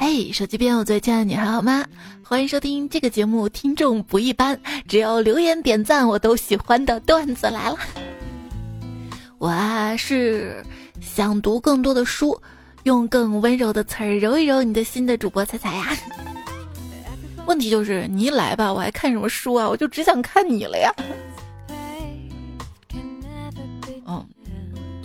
[0.00, 1.84] 嘿，手机边我最亲爱的你还好吗？
[2.22, 7.76] 欢迎收听这个节目，听众不一般，只要留言点赞我都喜欢的段子来了。
[9.38, 10.64] 我啊是
[11.00, 12.40] 想读更多的书，
[12.84, 15.88] 用更温柔的词儿揉一揉你的心的主播彩彩呀。
[17.46, 19.68] 问题就是你一来吧，我还看什么书啊？
[19.68, 20.94] 我就只想看你了呀。
[24.06, 24.24] 嗯，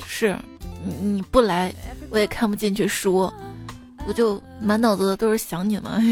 [0.05, 0.37] 是，
[0.85, 1.73] 你你不来
[2.11, 3.31] 我也看不进去书。
[4.07, 5.99] 我就满脑子都是想你嘛。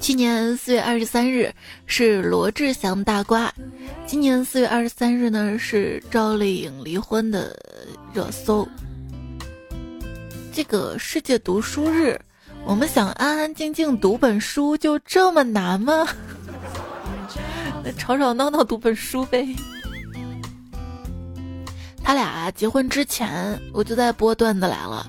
[0.00, 1.52] 去年四月二十三日
[1.86, 3.52] 是罗志祥大瓜，
[4.06, 7.54] 今年四月二十三日呢是赵丽颖离婚的
[8.14, 8.66] 热搜。
[10.50, 12.18] 这个世界读书日，
[12.64, 16.08] 我们想安安静静读本书就这么难吗？
[17.84, 19.46] 那吵吵闹闹读本书呗。
[22.08, 25.04] 他俩结婚之前，我就在播段子来了；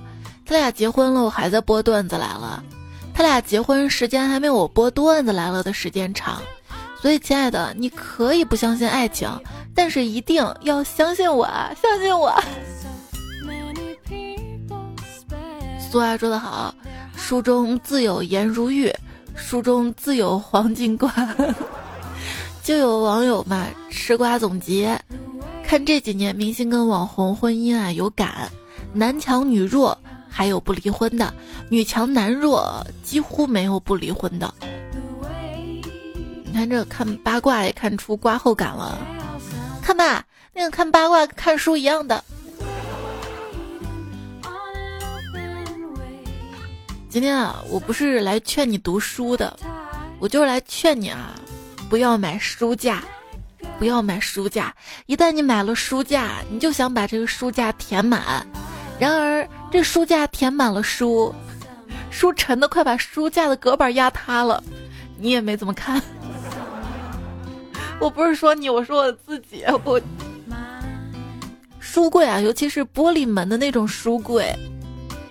[0.46, 2.62] 他俩结婚了，我还在播段子来了。
[3.14, 6.42] 他俩结婚时间还没有我播段子来了的时间长，
[7.02, 9.30] 所以亲爱的，你可以不相信爱情，
[9.74, 11.48] 但是一定要相信我，
[11.82, 12.38] 相信我。
[15.90, 16.76] 俗话说得好
[17.16, 18.94] ：“书中自有颜如玉，
[19.38, 21.10] 书中自有黄金瓜。
[22.62, 25.00] ”就有网友嘛，吃瓜总结。
[25.70, 28.50] 看这几年明星跟网红婚姻啊有感，
[28.92, 29.96] 男强女弱，
[30.28, 31.32] 还有不离婚的；
[31.70, 34.52] 女强男弱，几乎没有不离婚的。
[36.44, 38.98] 你看这看八卦也看出瓜后感了，
[39.80, 40.26] 看吧，
[40.56, 42.24] 那个看八卦看书一样的。
[47.12, 49.56] 今天啊，我不是来劝你读书的，
[50.18, 51.36] 我就是来劝你啊，
[51.88, 53.04] 不要买书架。
[53.80, 58.46] 不要买书架，一旦你买了书架，你就想把这个书架填满。
[59.00, 61.34] 然而，这书架填满了书，
[62.12, 64.62] 书沉的快把书架的隔板压塌了，
[65.18, 66.02] 你也没怎么看。
[68.02, 69.64] 我不是说你，我说我自己。
[69.86, 70.00] 我
[71.80, 74.54] 书柜啊，尤其是玻璃门的那种书柜，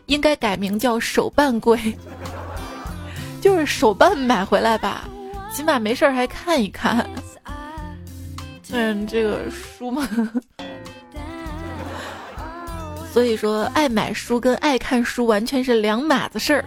[0.07, 1.79] 应该改名叫手办柜，
[3.43, 5.07] 就是手办买回来吧，
[5.53, 7.09] 起码没事儿还看一看。
[8.71, 10.09] 嗯，这个书嘛，
[13.13, 16.65] 所以说爱买书跟爱看书完全是两码子事儿，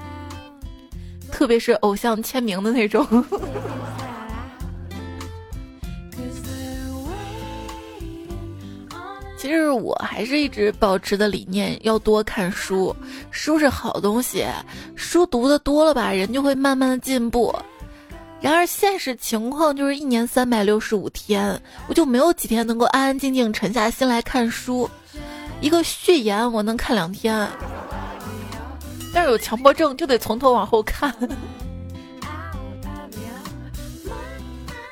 [1.31, 3.05] 特别是偶像签名的那种。
[9.37, 12.95] 其实我还是一直保持的理念，要多看书，
[13.31, 14.45] 书是好东西，
[14.95, 17.53] 书读的多了吧，人就会慢慢的进步。
[18.41, 24.89] 然而现实情况就是一年三百六十五天，我就没有几天能够安安静静沉下心来看书。
[25.61, 27.47] 一个序言我能看两天，
[29.13, 31.13] 但是有强迫症就得从头往后看。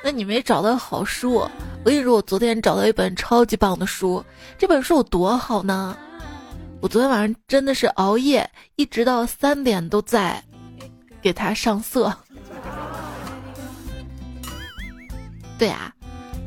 [0.02, 1.38] 那你没找到好书？
[1.82, 4.24] 我跟你说，我昨天找到一本超级棒的书。
[4.56, 5.96] 这本书有多好呢？
[6.80, 10.40] 我昨天晚上真的是熬夜，一直到三点都在
[11.20, 12.16] 给它上色。
[15.60, 15.92] 对啊，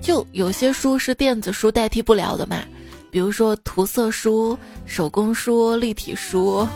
[0.01, 2.63] 就有些书是电子书代替不了的嘛，
[3.11, 4.57] 比如说涂色书、
[4.87, 6.67] 手工书、立体书。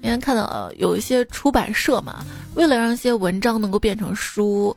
[0.00, 4.76] 今天看到有一些出版社嘛，为了让一些文章能够变成书，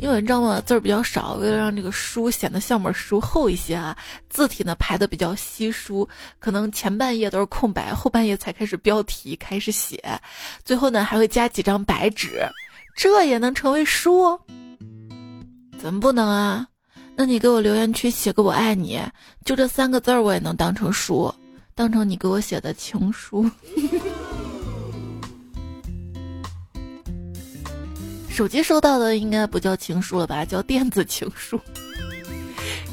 [0.00, 3.96] 因为文章嘛字儿比较少，为了让这个书显得像本书厚一些啊，
[4.28, 6.08] 字体呢排的比较稀疏，
[6.40, 10.02] 可能前半页都是空白，后半页才开始标题开始写，
[10.64, 12.44] 最后呢还会加几张白纸。
[13.00, 14.38] 这也能成为书？
[15.78, 16.66] 怎么不能啊？
[17.16, 19.00] 那你给我留言区写个“我爱你”，
[19.42, 21.34] 就这三个字儿，我也能当成书，
[21.74, 23.50] 当成你给我写的情书。
[28.28, 30.44] 手机收到的应该不叫情书了吧？
[30.44, 31.58] 叫电子情书。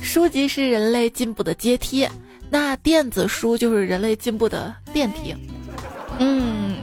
[0.02, 2.08] 书籍是人类进步的阶梯，
[2.50, 5.36] 那电子书就是人类进步的电梯。
[6.18, 6.78] 嗯。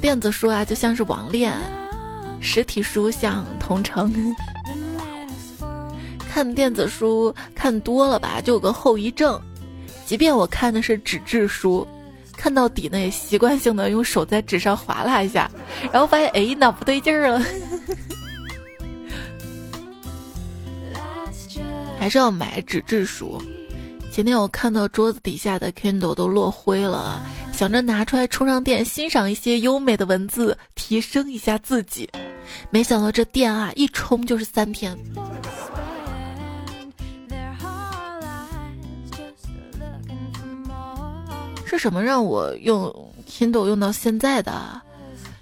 [0.00, 1.52] 电子书啊，就像是网恋；
[2.40, 4.34] 实体书像同城。
[6.30, 9.40] 看电子书看多了吧，就有个后遗症。
[10.06, 11.86] 即便我看的是纸质书，
[12.36, 15.50] 看到底呢，也习惯性的用手在纸上划拉一下，
[15.92, 17.42] 然后发现哎，哪不对劲儿了？
[21.98, 23.42] 还是要买纸质书。
[24.12, 27.20] 前天我看到桌子底下的 Kindle 都落灰了，
[27.58, 32.08] 想着拿出来充上电，欣赏一些优美的文字，提升一下自己。
[32.70, 34.96] 没想到这电啊，一充就是三天。
[41.66, 42.94] 是什么让我用
[43.28, 44.80] Kindle 用到现在的？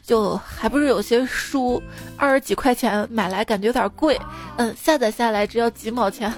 [0.02, 1.82] 就还不是有些书
[2.16, 4.18] 二十几块钱买来感觉有点贵，
[4.56, 6.32] 嗯，下载下来只要几毛钱，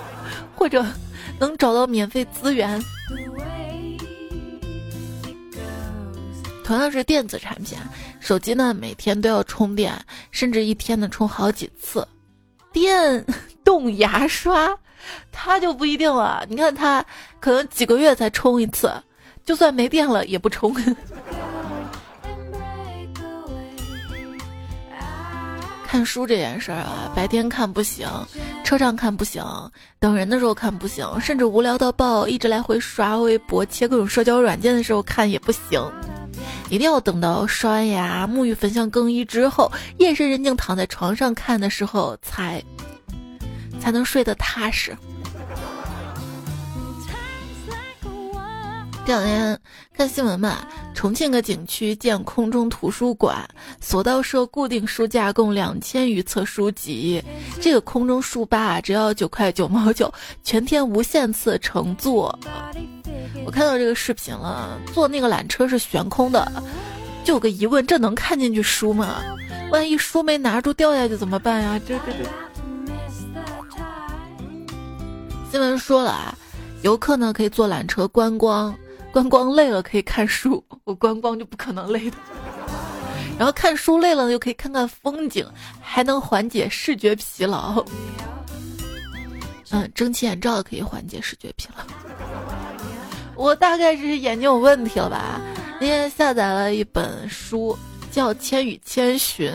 [0.56, 0.82] 或者
[1.38, 2.82] 能找到免费资源。
[6.68, 7.78] 同样是电子产品，
[8.20, 9.98] 手机呢每天都要充电，
[10.30, 12.06] 甚至一天呢充好几次。
[12.70, 13.24] 电
[13.64, 14.78] 动牙刷，
[15.32, 16.44] 它就不一定了。
[16.46, 17.02] 你看它
[17.40, 18.92] 可能几个月才充一次，
[19.46, 20.76] 就算没电了也不充。
[25.86, 28.06] 看书这件事儿啊，白天看不行，
[28.62, 29.42] 车上看不行，
[29.98, 35.82] 等人的时候看不行，甚至无聊到爆，一直来回刷微博、切各种社交软件的时候看也不行。
[36.70, 42.62] 一定要等到刷完牙、沐浴焚香更衣之后，夜深人静躺在床上看的时候，才
[43.80, 44.96] 才能睡得踏实。
[49.08, 49.58] 这两天
[49.96, 50.58] 看新闻嘛，
[50.94, 53.42] 重庆个景区建空中图书馆，
[53.80, 57.24] 索道设固定书架共两千余册书籍。
[57.58, 60.12] 这个空中书吧只要九块九毛九，
[60.44, 62.38] 全天无限次乘坐。
[63.46, 66.46] 我看到这个视频了，坐那个缆车是悬空的，
[67.24, 69.22] 就有个疑问：这能看进去书吗？
[69.70, 71.80] 万一书没拿住掉下去怎么办呀？
[71.88, 72.28] 这这这。
[75.50, 76.36] 新闻说了啊，
[76.82, 78.76] 游客呢可以坐缆车观光。
[79.18, 82.16] 观光累了可以看书， 我观光就不可能累的。
[83.36, 85.44] 然后看书累了又可以看看风景，
[85.80, 87.84] 还能缓解视觉疲劳。
[89.70, 91.84] 嗯，蒸汽眼罩可以缓解视觉疲劳。
[93.34, 95.40] 我大概是眼睛有问题了吧？
[95.80, 97.76] 那天下载了一本书，
[98.12, 99.52] 叫《千与千寻》，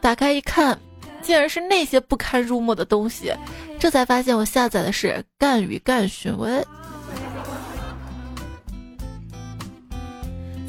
[0.00, 0.76] 打开一看，
[1.22, 3.32] 竟然是那些不堪入目的东西。
[3.78, 5.08] 这才发现我下载的是
[5.38, 6.60] 《干与干询问》。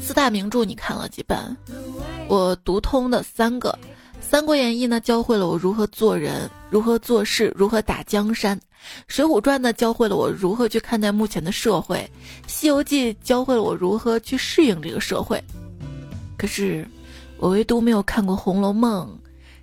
[0.02, 1.56] 四大名著你看了几本？
[2.28, 3.78] 我读通的三个，
[4.20, 8.58] 《三国演义》呢教会了我如何做人，如何做事，如何打江山；
[9.06, 11.98] 《水浒传》呢教会了我如何去看待目前的社会；
[12.48, 15.40] 《西游记》教会了我如何去适应这个社会。
[16.36, 16.84] 可是，
[17.38, 19.08] 我唯独没有看过《红楼梦》，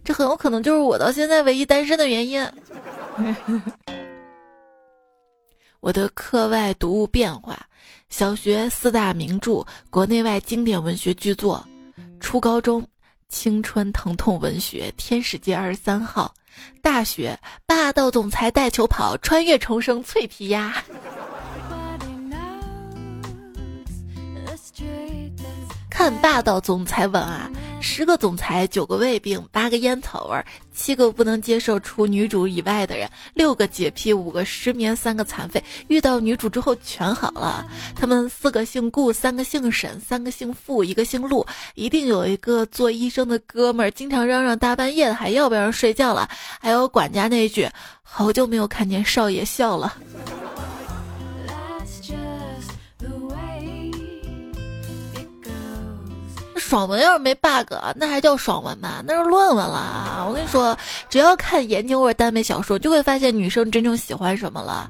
[0.05, 2.49] 这很有可能就是我到现在唯一单身的原因。
[5.81, 7.59] 我的课外读物变化。
[8.09, 11.63] 小学四大名著，国内外经典文学巨作；
[12.19, 12.85] 初高中
[13.29, 16.33] 青春疼痛文学，《天使街二十三号》；
[16.81, 20.75] 大学霸道总裁带球跑，穿越重生脆皮鸭。
[25.89, 35.63] 看霸道总裁文啊，十个总裁，九个胃病，八个烟草味儿，七个不能接受除女主以外的人，六个洁癖，五个失眠，三个残废。
[35.87, 37.65] 遇到女主之后全好了。
[37.95, 41.45] 他们四个姓顾，三个姓沈，三个姓付，一个姓陆。
[41.75, 46.29] 一定有一个做医生的哥们儿，经常嚷嚷大半夜的还要不要人睡觉了。
[46.59, 47.69] 还有管家那句：
[48.03, 49.95] 好久没有看见少爷笑了。
[56.69, 59.03] 爽文要是没 bug，那还叫爽文吗？
[59.03, 60.23] 那是论文了。
[60.29, 60.77] 我跟你说，
[61.09, 64.87] 只要看言情或者耽美小说，就会发现女生真正喜欢什么了。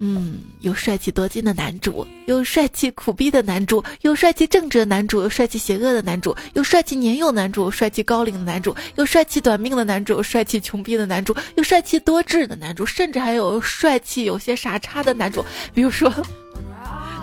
[0.00, 16.10] 嗯，有帅气多金的男主，有帅气苦逼的男主，有帅气正直的男主，有帅气邪恶的男主，有帅气年幼男主，帅气高龄的男主，有帅气短命的男主，帅气穷逼的男主，有帅气多智的男主，甚至还有帅气有些傻叉的男主，比如说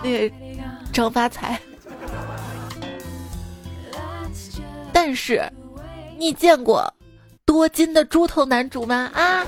[0.04, 0.36] 那个
[0.94, 1.60] 张发财。
[4.96, 5.44] 但是，
[6.18, 6.90] 你见过
[7.44, 9.12] 多金的猪头男主吗？
[9.14, 9.46] 啊？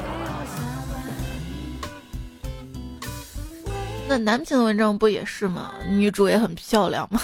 [4.09, 5.71] 那男频的文章不也是吗？
[5.89, 7.21] 女主也很漂亮吗？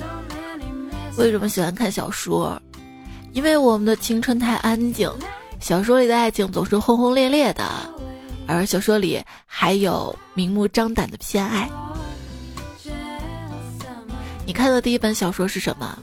[1.16, 2.60] 为什么喜欢看小说？
[3.32, 5.10] 因为我们的青春太安静，
[5.60, 7.64] 小说里的爱情总是轰轰烈烈的，
[8.46, 11.70] 而小说里还有明目张胆的偏爱。
[14.44, 15.98] 你看的第一本小说是什么？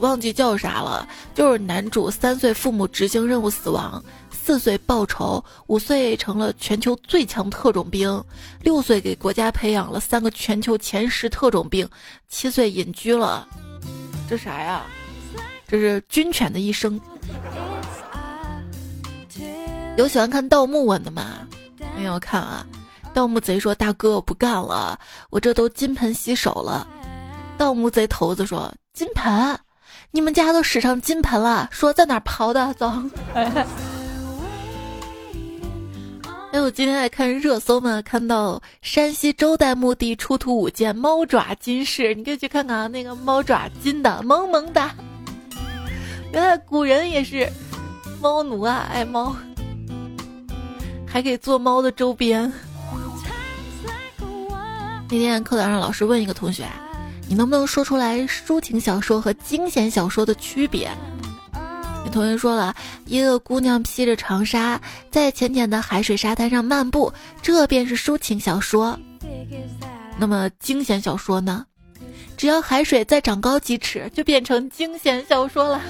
[0.00, 8.22] 忘记叫啥了，就是男主三岁父母执行任务死亡，四岁报仇，五岁成了全球最强特种兵，
[8.62, 11.88] 六岁给国家培养了三个全球前十特种兵，
[12.28, 13.46] 七岁隐居了。
[14.28, 14.82] 这啥呀？
[15.68, 17.00] 这是军犬的一生。
[19.96, 21.46] 有喜欢看盗墓文的吗？
[21.96, 22.66] 没有看啊。
[23.14, 25.00] 盗墓贼说：“大哥，我不干了，
[25.30, 26.86] 我这都金盆洗手了。”
[27.56, 29.58] 盗墓贼头子说：“金盆。”
[30.16, 32.72] 你们家都使上金盆了，说在哪刨的？
[32.72, 32.90] 走。
[36.52, 44.90] 哎，我今天在看热搜嘛，看到山西周代墓地出土五件猫爪金饰，你可以去看看啊，那个猫爪金的萌萌的。
[46.32, 47.46] 原来古人也是
[48.18, 49.36] 猫奴啊，爱猫，
[51.06, 52.50] 还可以做猫的周边。
[55.10, 56.66] 那天课堂上，老师问一个同学
[57.28, 60.90] ：“你能不能说出来抒情小说和惊险小说的区别？”
[62.04, 64.80] 有同学说了一个姑娘披着长纱，
[65.10, 68.98] 在浅浅的海水沙滩上漫步，这便是抒情小说。
[70.18, 71.66] 那么惊险小说呢？
[72.36, 75.80] 只要海水再长高几尺，就变成惊险小说了。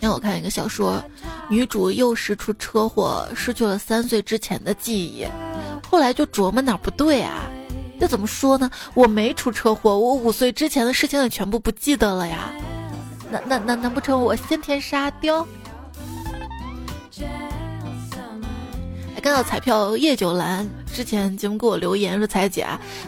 [0.00, 1.02] 让我看一个小说，
[1.50, 5.26] 女主又是出车祸，失去了三岁之前的记忆。
[5.90, 7.50] 后来就琢磨哪不对啊？
[7.98, 8.70] 这怎么说呢？
[8.94, 12.50] 我没出车祸，我五岁之前的事情也全部不记得了呀。
[13.30, 15.46] 那那那难不成我先天沙雕？
[19.14, 22.66] 还看到彩票叶九兰之前节目给我留言说：“彩姐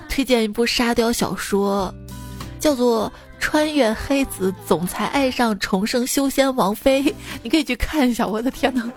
[0.08, 1.94] 推荐一部沙雕小说，
[2.58, 7.02] 叫做《穿越黑子总裁爱上重生修仙王妃》，
[7.42, 8.90] 你可以去看一下。”我的天哪！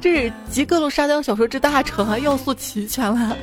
[0.00, 3.36] 这是集各路沙雕小说之大成啊，要素齐全了。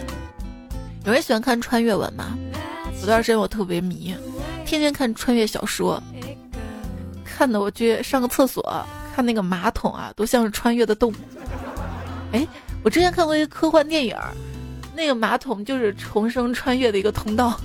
[1.06, 2.38] 有人喜欢看穿越文吗？
[3.02, 4.16] 有段时间我特别迷，
[4.66, 6.02] 天天看穿越小说，
[7.26, 8.64] 看的我去上个厕所，
[9.14, 11.14] 看那个马桶啊，都像是穿越的洞。
[12.32, 12.48] 哎，
[12.84, 14.16] 我之前看过一个科幻电影，
[14.96, 17.60] 那个马桶就是重生穿越的一个通道，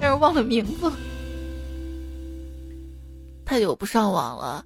[0.00, 0.92] 但是忘了名字。
[3.44, 4.64] 太久不上网了。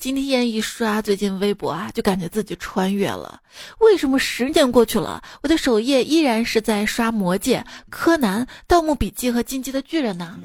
[0.00, 3.38] 今天一刷最近微博啊，就感觉自己穿越了。
[3.80, 7.58] 为什么十年过去了，我的首页依然是在刷《魔戒》
[7.90, 10.38] 《柯南》《盗墓笔记》和《进击的巨人》呢？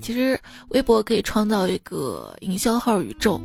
[0.00, 3.38] 其实微博可以创造一个营销号宇宙，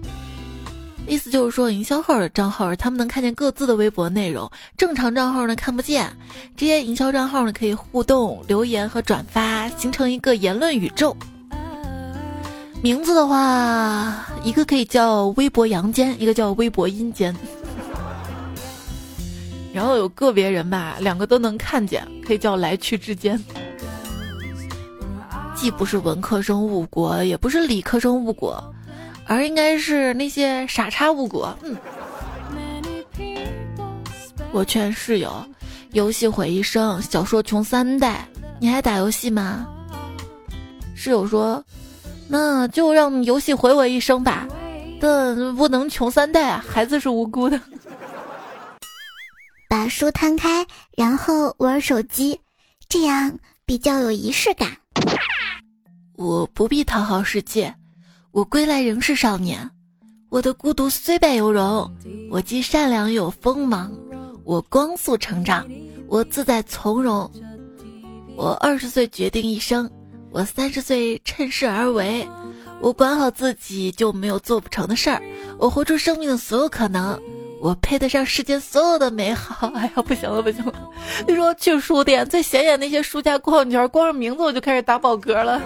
[1.05, 6.15] 意思就是说，营销号的账号他们能看见各自的微博内容，正常账号呢看不见。
[6.55, 11.13] 这些营销账号呢可以互动、留言和转发，形成一个言论宇宙。
[12.81, 17.35] 名字的话，一个可以叫微博阳间，一个叫微博阴间。
[19.73, 23.37] 然后有个别人吧，两个都能看见，可以叫来去之间。
[25.53, 28.63] 既不是文科生误国，也不是理科生误国，
[29.25, 31.53] 而应该是那些傻叉误国。
[31.63, 31.75] 嗯。
[34.53, 35.45] 我劝室友，
[35.91, 38.25] 游戏毁一生，小说穷三代。
[38.61, 39.67] 你还打游戏吗？
[40.95, 41.61] 室友说。
[42.31, 44.47] 那就让游戏毁我一生吧，
[45.01, 46.63] 但不能穷三代啊！
[46.65, 47.59] 孩子是无辜的。
[49.67, 52.39] 把书摊开，然后玩手机，
[52.87, 54.77] 这样比较有仪式感。
[56.17, 57.73] 我不必讨好世界，
[58.31, 59.67] 我归来仍是少年。
[60.29, 61.91] 我的孤独虽败犹荣，
[62.29, 63.91] 我既善良又锋芒。
[64.43, 65.67] 我光速成长，
[66.07, 67.31] 我自在从容。
[68.35, 69.89] 我二十岁决定一生。
[70.31, 72.27] 我三十岁趁势而为，
[72.79, 75.21] 我管好自己就没有做不成的事儿。
[75.57, 77.19] 我活出生命的所有可能，
[77.59, 79.67] 我配得上世间所有的美好。
[79.75, 80.73] 哎呀，不行了，不行了！
[81.27, 85.61] 你说去书店最显眼那些书架逛一圈，光是名字我就开始打饱嗝了。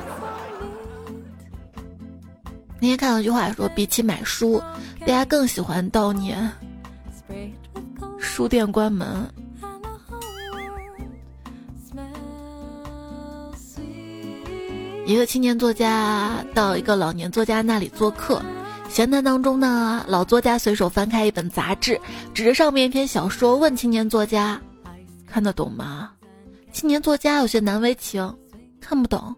[2.80, 4.62] 那天看到一句话说，比起买书，
[5.02, 6.52] 大家更喜欢悼念
[8.18, 9.30] 书店关门。
[15.06, 18.42] 一个青年作家到一个老年作家那里做客，
[18.90, 22.00] 闲谈当中呢，老作家随手翻开一本杂志，
[22.34, 24.62] 指着上面一篇小说问青年作家
[25.28, 26.12] ：“看得懂吗？”
[26.72, 28.34] 青年作家有些难为情
[28.80, 29.36] ：“看不懂。”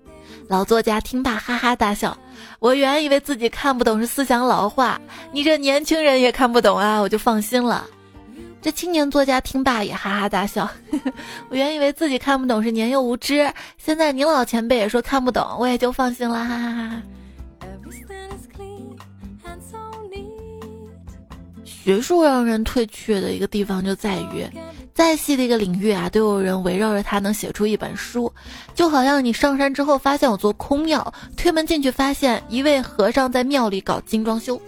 [0.48, 2.15] 老作家听罢哈哈大笑
[2.60, 7.88] ：“我原以为自己看不懂是思想老化，你这年轻人也看不懂啊，我就放心了。”
[8.65, 10.67] 这青年作家听罢也哈哈大笑。
[11.50, 16.43] 我原以为自己看不懂是年幼无知，现在您老前辈也说看不懂，我也就放心了。
[16.43, 17.03] 哈哈哈。
[21.63, 24.43] 学术让人退却的一个地方就在于，
[24.95, 28.34] 再细的一个领域啊，都有人围绕着它能写出一本书。
[28.74, 34.60] 就好像你上山之后发现有座空庙，推门进去发现一位和尚在庙里搞精装修。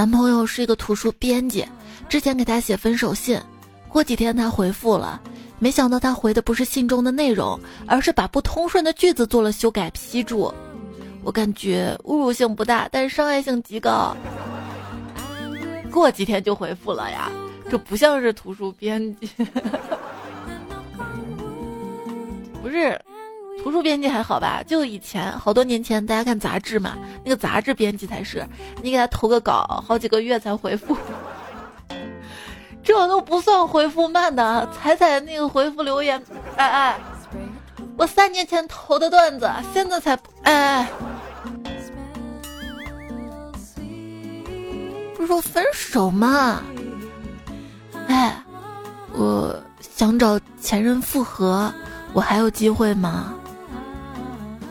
[0.00, 1.62] 男朋友是一个图书编辑，
[2.08, 3.38] 之前给他写分手信，
[3.86, 5.20] 过几天他回复了，
[5.58, 10.50] 没想到他回的不是信中的内容，而是把不通顺的句子做了修改批注。
[11.22, 14.16] 我感觉侮辱性不大，但是伤害性极高。
[15.90, 17.30] 过几天就回复了呀，
[17.68, 19.28] 这不像是图书编辑，
[22.62, 22.98] 不是
[23.62, 24.62] 图书编辑还好吧？
[24.66, 28.46] 就以前好多年前，大家看杂志嘛，那个杂志编辑才是，
[28.82, 30.96] 你给他投个稿，好几个月才回复，
[32.82, 34.66] 这都不算回复慢的。
[34.72, 36.22] 彩彩那个回复留言，
[36.56, 36.98] 哎哎，
[37.98, 40.88] 我三年前投的段子，现在才哎，
[45.14, 46.62] 不是说分手吗？
[48.08, 48.42] 哎，
[49.12, 51.70] 我想找前任复合，
[52.14, 53.34] 我还有机会吗？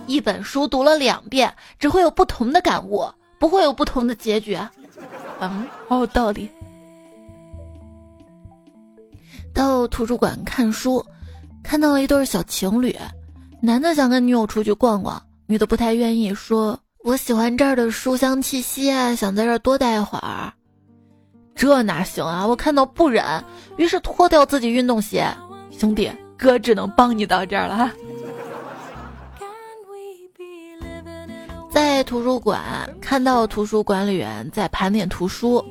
[0.10, 3.06] 一本书读了两遍，只会有不同的感悟，
[3.38, 4.58] 不会有不同的结局。
[5.40, 6.50] 嗯，好有道理。
[9.54, 11.06] 到图书馆看书，
[11.64, 12.98] 看到了一对小情侣，
[13.62, 20.52] 男的想跟女友出去逛逛，女的不太愿意，说：“我喜欢这儿的书香气息啊，想在这儿多待一会儿。”
[21.54, 22.48] 这哪行啊！
[22.48, 23.44] 我看到不忍，
[23.78, 25.28] 于是脱掉自己运动鞋，
[25.70, 27.92] 兄弟哥只能帮你到这儿了。
[31.80, 35.64] 在图书馆看到图书管理员在盘点图书，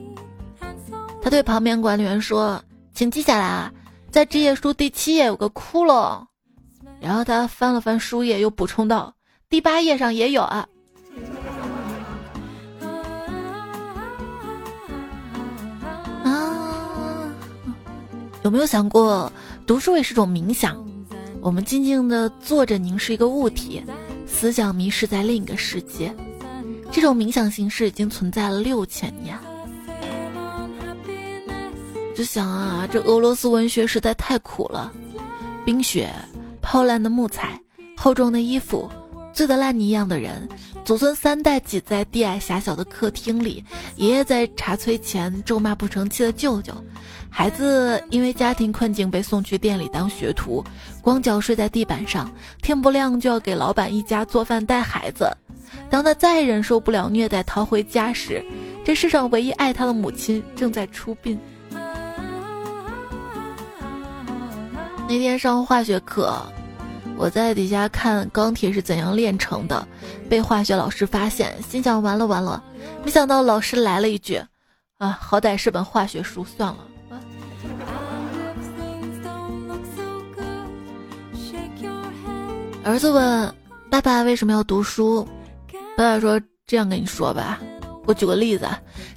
[1.21, 2.65] 他对旁边管理员说
[2.97, 3.71] ：“请记下来啊，
[4.11, 6.25] 在这页书第七页有个窟窿。”
[6.99, 9.17] 然后他翻了翻书页，又补充道
[9.51, 10.67] ：“第八页上也有啊。”
[16.25, 17.31] 啊，
[18.45, 19.31] 有没有想过，
[19.67, 20.89] 读书也是种冥想？
[21.43, 23.85] 我们静静的坐着，凝视一个物体。
[24.41, 26.15] 思想迷失在另一个世界，
[26.93, 29.37] 这种冥想形式已经存在了六千年。
[32.15, 34.93] 就想啊，这俄罗斯文学实在太苦了，
[35.65, 36.09] 冰雪、
[36.63, 37.61] 泡烂的木材、
[37.97, 38.89] 厚重的衣服、
[39.39, 40.49] 醉得烂泥一样的人，
[40.85, 43.65] 祖孙三代挤在低矮狭小的客厅里，
[43.95, 46.75] 爷爷在茶炊前咒骂不成器的舅舅。
[47.31, 50.65] 孩子因为家庭困境被送去店里当学徒，
[51.01, 52.29] 光脚睡在地板上，
[52.63, 55.31] 天不亮就要给老板一家做饭带孩子。
[55.89, 58.45] 当他再忍受不了虐待，逃回家时，
[58.85, 61.39] 这世上唯一爱他的母亲正在出殡。
[65.09, 66.43] 那天上化学课，
[67.19, 69.87] 我在底下看钢铁是怎样炼成的，
[70.31, 72.63] 被化学老师发现，心想完了完了，
[73.05, 74.41] 没想到老师来了一句
[74.99, 76.79] ：“啊，好歹是本化学书，算了。”
[82.85, 83.55] 儿子问
[83.91, 85.27] 爸爸为什么要读书，
[85.97, 87.59] 爸爸说：“这样跟你说吧，
[88.07, 88.67] 我举个例子，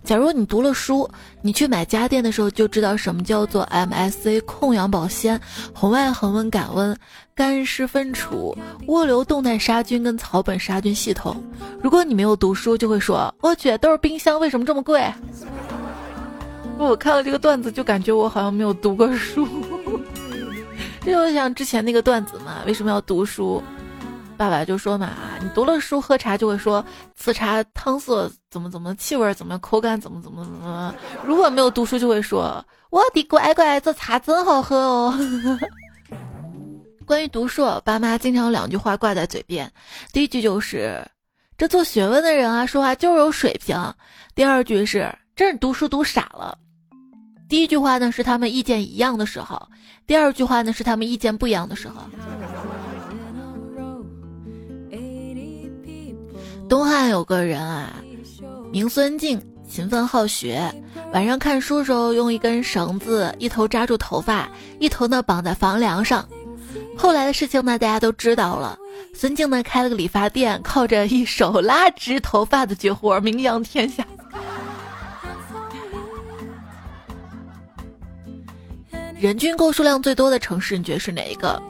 [0.04, 1.08] 假如你读了书，
[1.44, 5.40] 你去买家电的时候就知道什么叫做 MSC 控氧保鲜、
[5.74, 6.96] 红外恒温感温、
[7.34, 8.56] 干湿分储、
[8.88, 11.44] 涡流动态杀菌跟草本杀菌系统。
[11.82, 15.12] 如果你没有读书，就会说：我去，都是冰箱，为什么这么贵？
[16.78, 19.48] 我看了这个段子，就感觉我好像没有读过书。
[21.06, 23.62] 就像之前那个段子嘛，为什么要读书？
[24.38, 30.94] 爸爸就说嘛，你读了书喝茶就会说此茶汤色怎么怎么，气味怎么，口感怎么怎么怎么。
[31.26, 35.18] 如果没有读书，就会说我的乖乖，这茶真好喝哦。
[37.08, 39.70] 关于读书，爸妈经常有两句话挂在嘴边，
[40.14, 41.06] 第一句就是
[41.58, 43.78] 这做学问的人啊，说话就是有水平；
[44.36, 46.58] 第二句是真是读书读傻了。
[47.50, 49.62] 第一句话呢是他们意见一样的时候，
[50.08, 51.96] 第二句话呢是他们意见不一样的时候。
[56.72, 58.02] 东汉有个人啊，
[58.72, 60.74] 名孙敬，勤奋好学，
[61.12, 66.26] 晚上看书时候用一根绳子，一头扎住头发，一头呢绑在房梁上。
[66.98, 68.80] 后来的事情呢，大家都知道了。
[69.14, 74.08] 孙敬呢开了个理发店，靠着一手拉直头发的绝活名扬天下。
[79.20, 81.62] 人均购书量最多的城市，你觉得是哪一个？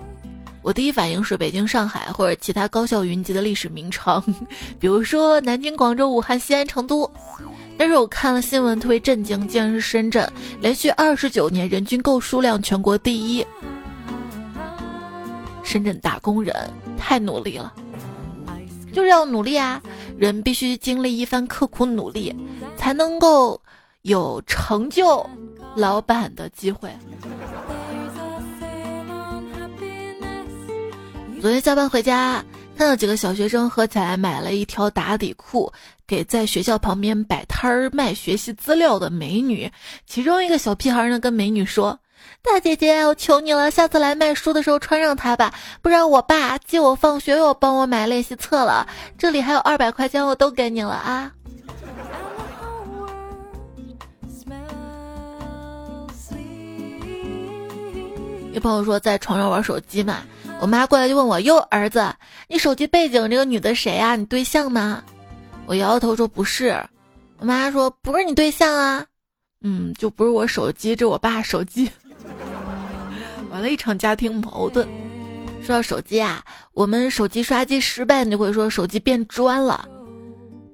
[0.62, 4.24] 我第一反应是北京、上海或者其他高校云集的历史名城，
[4.80, 7.10] 比如说南京、广州、武汉、西安、成都。
[7.78, 13.45] 但是我看了新闻，特别震惊，竟然是深圳，连续二十九年人均购书量全国第一。
[15.63, 16.54] 深圳打工人
[16.97, 17.74] 太努力了，
[18.93, 19.82] 就是要努力啊！
[20.17, 22.36] 人必须经历一番刻苦努力，
[22.78, 23.60] 才能够
[24.04, 25.28] 有成就。
[25.76, 26.91] 老板的机会。
[31.41, 32.45] 昨天下班回家，
[32.77, 35.73] 看到几个小学生合起来买了一条打底裤，
[36.06, 39.71] 给在学校旁边摆摊儿卖学习资料的美女。
[40.06, 41.99] 其中一个小屁孩呢，跟美女说
[42.45, 45.51] ：“大姐姐，我求你了，下次来卖书的时候穿上它吧，
[45.82, 48.88] 不然我爸接我放学又帮我买练习册了。
[49.17, 51.32] 这里还有二百块钱，我都给你了啊。”
[58.54, 60.17] 有朋友说在床上玩手机嘛，
[60.62, 62.13] 我妈过来就问我：“哟，儿子，
[62.47, 64.15] 你手机背景这个女的谁啊？
[64.15, 65.04] 你对象吗？”
[65.65, 66.80] 我摇摇头说：“不是。”
[67.39, 69.04] 我妈说：“不是你对象啊？”
[69.65, 71.89] 嗯，就不是我手机，这我爸手机。
[73.50, 74.88] 完了一场家庭矛盾。
[75.63, 76.43] 说到手机啊，
[76.74, 79.88] 我们手机刷机失败，你就会说手机变砖了。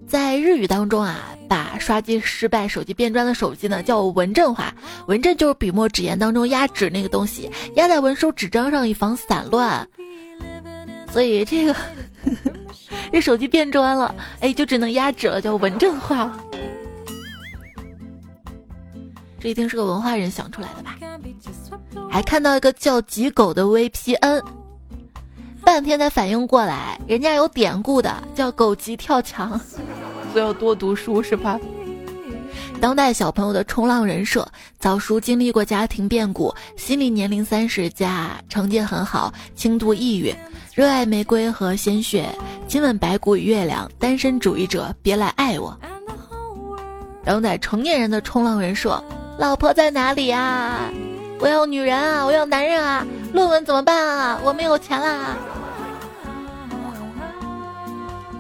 [0.06, 4.73] 在日语当中啊，把刷机失败、手机变砖的手机呢叫文正化。
[5.07, 9.88] 文正就是笔墨纸砚当中压纸那个东西，压在文书纸张上以防散乱。
[11.12, 11.75] 所以这个
[13.12, 16.38] 这手机变砖了，哎，就只能压纸了，叫文正化。
[19.39, 20.95] 这一定是个文化人想出来的吧？
[22.10, 24.41] 还看到一个叫吉狗的 VPN。
[25.63, 29.60] 半天才反应过来，人家有典故的，叫“狗急跳墙”，
[30.32, 31.60] 所以要多读书是吧？
[32.80, 34.48] 当代小朋友的冲浪人设：
[34.80, 40.32] 早熟，经历过家庭变故，心理年龄三十加，成绩很好，轻度抑郁，
[40.76, 42.30] 热爱玫瑰和鲜血，
[42.68, 45.76] 亲吻白骨与月亮，单身主义者，别来爱我。
[47.24, 49.04] 当代成年人的冲浪人设：
[49.40, 50.82] 老婆在哪里啊？
[51.40, 52.26] 我要女人啊！
[52.26, 53.06] 我要男人啊！
[53.34, 54.40] 论文怎么办啊？
[54.44, 55.36] 我没有钱啦！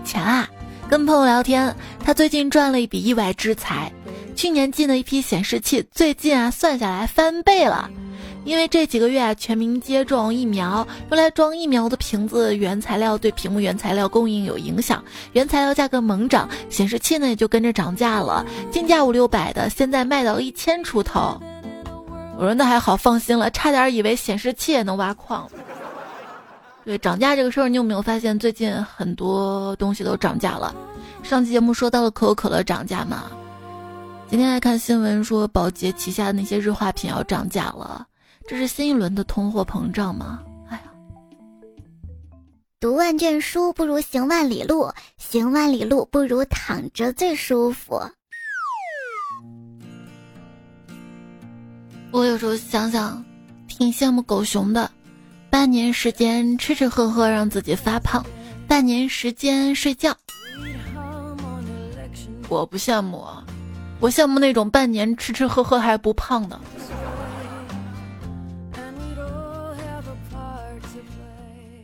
[0.03, 0.47] 钱啊！
[0.89, 3.91] 跟朋友聊天，他最近赚了一笔意外之财，
[4.37, 7.89] 去年进了一批显示器，最近啊算下来翻倍了。
[8.45, 21.37] 因为这几个月啊全民接种疫苗，用来装疫苗的瓶子原材料对屏幕原材料供应有影响，原材料价格猛涨，显示器呢也就跟着涨价了，进价五六百的，现在卖到一千出头。
[22.37, 25.49] 我说那还好，放心了，差点以为显示器也能挖矿。
[26.87, 30.73] 对涨价这个事儿，你有没有发现最近很多东西都涨价了？
[31.21, 33.29] 上期节目说到了可口可乐涨价嘛，
[34.29, 38.07] 今天还看新闻说宝洁旗下的那些日化品要涨价了，
[38.47, 40.41] 这是新一轮的通货膨胀吗？
[40.69, 40.83] 哎呀，
[42.79, 48.01] 读万卷书不如行万里路，行万里路不如躺着最舒服。
[52.11, 53.21] 我有时候想想，
[53.67, 54.89] 挺羡慕狗熊的。
[55.57, 58.23] 半年时间吃吃喝喝让自己发胖，
[58.67, 60.15] 半年时间睡觉。
[62.47, 63.25] 我不羡慕，
[63.99, 66.59] 我羡慕那种半年吃吃喝喝还不胖的。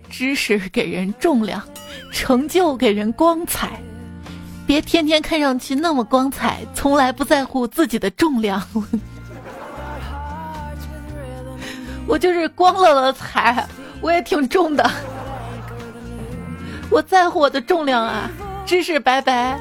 [0.07, 1.59] 知识给人重量，
[2.12, 3.81] 成就给人光彩。
[4.67, 8.62] 别天天看上去那么光彩，从来不在乎自己的重量。
[12.08, 13.68] 我就是光了了彩，
[14.02, 14.89] 我也挺重的。
[16.89, 18.30] 我在乎我的重量啊，
[18.66, 19.60] 芝士拜拜。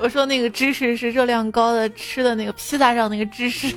[0.00, 3.74] 我说那个芝士是热量高的，吃的那个披萨上那个芝士。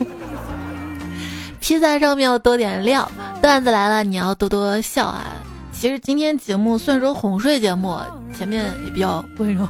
[1.60, 3.12] 披萨上面要多点料。
[3.41, 5.26] 段子来了，你要多多笑啊。
[5.72, 8.00] 其实今天节目虽然说哄睡节目，
[8.38, 9.67] 前面也比较温柔。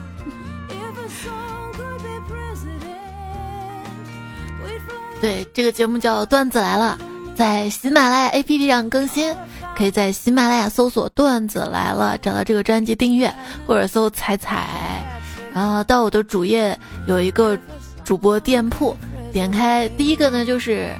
[5.22, 6.98] 对，这个节目叫段子来了。
[7.42, 9.36] 在喜马拉雅 APP 上更新，
[9.76, 13.34] 可以在喜马拉雅搜索“段子来了”，找到这个专辑订阅，
[13.66, 15.04] 或者搜“彩彩”，
[15.52, 16.78] 然后到我的主页
[17.08, 17.58] 有一个
[18.04, 18.96] 主播店铺，
[19.34, 20.96] 点开第一个呢就是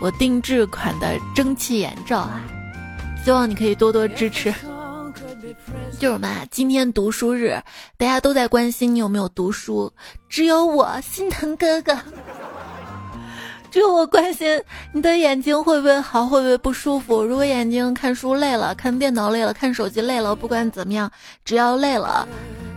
[0.00, 2.42] 我定制款的蒸汽眼罩啊，
[3.24, 4.52] 希望你可以多多支持。
[6.00, 7.62] 就是嘛，今天读书日，
[7.96, 9.92] 大家都在关心你有没有读书，
[10.28, 11.96] 只有我心疼哥哥。
[13.70, 14.60] 只有我关心
[14.92, 17.22] 你的眼睛会不会好，会不会不舒服。
[17.22, 21.10] 如果眼睛看书累了，看电脑累了，看手机累了，不管怎么样，
[21.44, 22.26] 只要累了，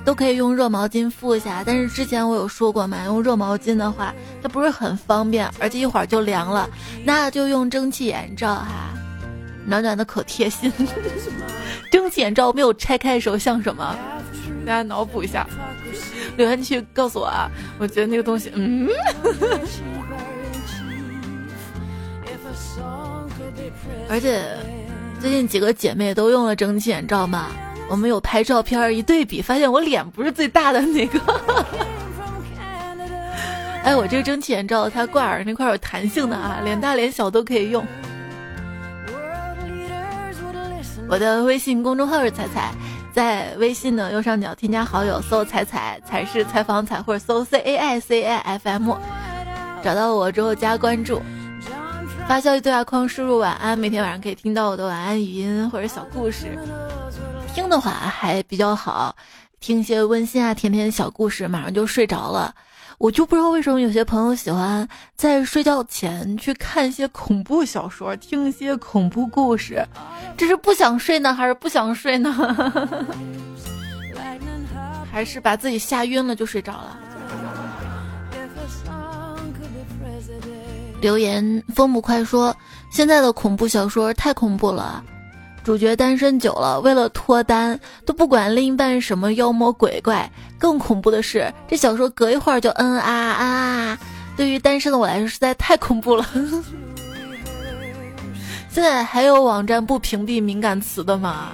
[0.05, 1.63] 都可以用热毛巾敷一下。
[1.65, 6.69] 但是之前我有说过嘛，用热毛巾的话，它不是很方便，而且一会儿就凉了。
[7.03, 8.93] 那就用蒸汽眼罩哈，
[9.65, 10.71] 暖暖的可贴心。
[11.91, 13.95] 蒸汽眼罩没有拆开的时候像什么？
[14.65, 15.47] 大家脑补一下，
[16.37, 17.49] 留言区告诉我啊。
[17.79, 18.87] 我觉得那个东西，嗯。
[24.09, 24.43] 而且
[25.19, 27.47] 最近几个姐妹都用了蒸汽眼罩嘛，
[27.89, 31.19] 我们有拍照片一对比，发现我脸不是最大的那个。
[33.83, 37.85] 哎，我这个蒸汽眼罩它挂耳那块有弹性的啊，脸大脸小都可以用。
[41.09, 42.71] 我的微信公众号是彩彩，
[43.13, 48.97] 在微信的右上角添加好友，搜“彩彩”，彩是采访彩，或者搜 “c a i c a f m”，
[49.83, 51.21] 找到我之后加关注。
[52.27, 56.57] 发消息对话框输入晚安，每天晚上可以听到我的晚安语音或者小故事。
[57.53, 59.15] 听的话还比较好，
[59.59, 62.55] 听一些温馨啊甜甜的小故事，马上就睡着了。
[62.97, 69.85] 我就不知道为什么有些朋友喜欢在睡觉前去看一些恐怖小说，听一些恐怖故事，
[70.37, 72.33] 这是不想睡呢，还是不想睡呢？
[75.11, 76.97] 还是把自己吓晕了就睡着了？
[81.03, 82.55] 留言风不快说，
[82.89, 85.03] 现在的恐怖小说太恐怖了。
[85.61, 90.31] 主角单身久了，为了脱单都不管另一半什么妖魔鬼怪。
[90.57, 93.99] 更恐怖的是，这小说隔一会儿就嗯啊啊！
[94.37, 96.25] 对于单身的我来说，实在太恐怖了。
[98.69, 101.49] 现在还有网站不屏蔽敏感词的吗？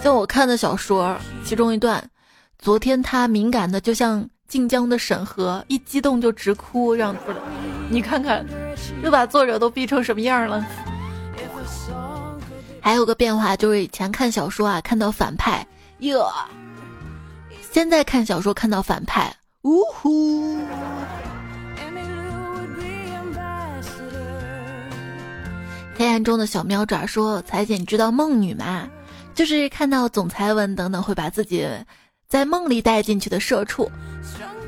[0.00, 2.08] 像我看的小说，其中一段，
[2.56, 7.14] 昨天他敏感的就像晋江的审核，一激动就直哭，让
[7.90, 8.44] 你看看，
[9.02, 10.64] 又把作者都逼成什么样了。
[12.80, 15.66] 还有个变化就是以前看小说啊，看到反派
[15.98, 16.24] 哟，
[17.72, 20.56] 现在看小说看到反派，呜呼！
[25.98, 28.86] 黑暗中的小喵爪说：“彩姐，你知道梦女吗？
[29.34, 31.66] 就是看到总裁文等等，会把自己
[32.28, 33.90] 在梦里带进去的社畜，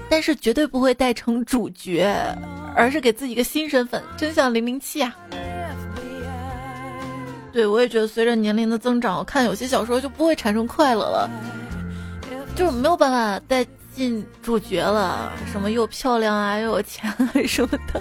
[0.09, 2.09] 但是绝对不会带成主角，
[2.75, 5.15] 而是给自己一个新身份，真像零零七啊！”
[7.53, 11.29] 对，我也觉得随着年龄的增长，我看有些小说就不会产生快乐了，
[12.55, 18.01] 就是没有办法带进主角了，什么又漂亮啊，又有钱啊什么的，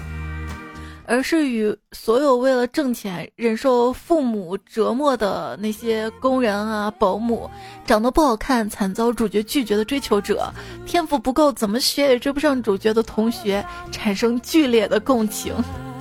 [1.08, 7.50] 而是与所有为了挣钱忍受父母折磨的那些工人啊、保姆，
[7.86, 10.52] 长得不好看、惨遭主角拒绝的追求者，
[10.86, 15.54] 天赋不够怎么学也追不上主角的同学，产生剧烈的共情。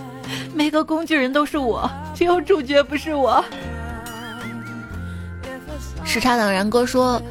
[0.52, 3.42] 每个工具人都是我，只有主角不是我。
[6.04, 7.22] 时差党然哥说，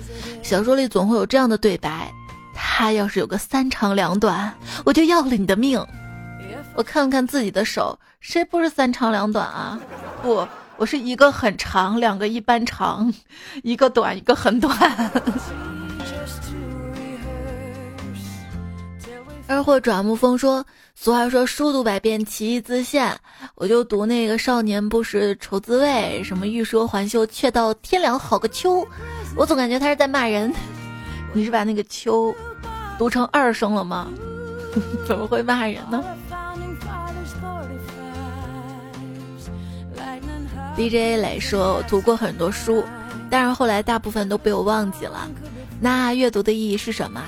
[0.42, 2.10] 小说里总会有这样的对白：
[2.54, 4.54] 他要是有个三长两短，
[4.86, 5.86] 我就要了你的命。
[6.76, 9.80] 我看了看自己的手，谁不是三长两短啊？
[10.22, 13.14] 不，我是一个很长，两个一般长，
[13.64, 14.76] 一个短，一个很短。
[19.48, 23.16] 二货转木风说：“俗话说书读百遍，其义自现。
[23.54, 28.86] 我就读那个少年不识愁滋味，什么欲说还休，却道天凉好个秋。
[29.38, 30.54] 我总感觉他是在骂人。
[31.32, 32.36] 你是把那个秋
[32.98, 34.08] 读成二声了吗？
[35.08, 36.04] 怎么会骂人呢
[40.76, 42.84] ？”DJ 磊说：“我读过很多书，
[43.30, 45.30] 但是后来大部分都被我忘记了。
[45.80, 47.22] 那阅读的意义是什么？”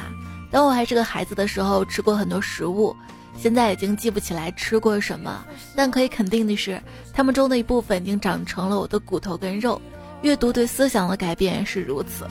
[0.52, 2.96] 当我还是个孩子的时候，吃过很多食物，
[3.38, 5.44] 现在已经记不起来吃过什么。
[5.76, 6.82] 但可以肯定的是，
[7.14, 9.82] 它们中的一部分已经长成了我的骨头跟肉。
[10.22, 12.26] 阅读对思想的改变是如此，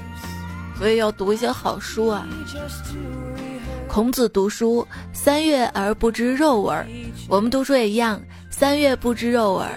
[0.78, 2.26] 所以要读一些好书啊。
[3.86, 6.86] 孔子读书三月而不知肉味儿，
[7.28, 9.72] 我们读书也一样，三月不知肉味儿。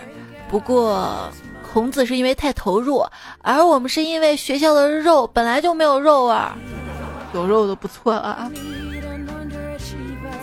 [0.49, 1.29] 不过
[1.71, 3.05] 孔子是因为太投入，
[3.43, 6.51] 而我们是因为学校的肉本来就没有肉味儿。
[7.33, 8.51] 有肉的不错啊！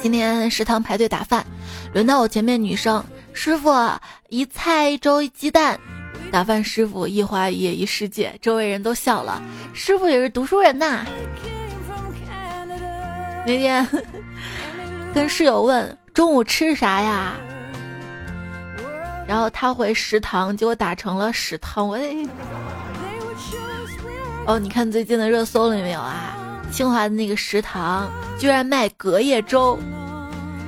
[0.01, 1.45] 今天食堂排队打饭，
[1.93, 3.73] 轮到我前面女生师傅
[4.29, 5.77] 一菜一粥一鸡蛋，
[6.31, 9.43] 打饭师傅一花一叶一世界，周围人都笑了。
[9.75, 11.05] 师傅也是读书人呐。
[13.45, 13.85] 那天
[15.13, 17.35] 跟室友问中午吃啥呀，
[19.27, 21.87] 然后他回食堂，结果打成了屎汤。
[21.89, 21.99] 我
[24.47, 26.37] 哦，你看最近的热搜了没有啊？
[26.71, 29.79] 清华的那个食堂居然卖隔夜粥，